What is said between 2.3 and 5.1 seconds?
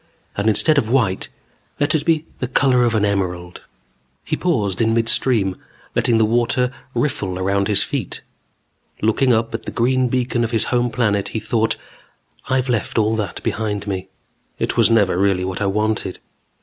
the color of an emerald. He paused in